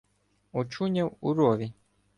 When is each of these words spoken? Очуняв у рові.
Очуняв 0.51 1.17
у 1.21 1.33
рові. 1.33 1.73